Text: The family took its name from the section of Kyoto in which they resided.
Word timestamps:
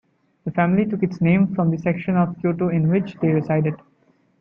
The 0.45 0.51
family 0.53 0.87
took 0.87 1.03
its 1.03 1.21
name 1.21 1.53
from 1.53 1.69
the 1.69 1.77
section 1.77 2.17
of 2.17 2.35
Kyoto 2.41 2.69
in 2.69 2.89
which 2.89 3.15
they 3.21 3.27
resided. 3.31 3.75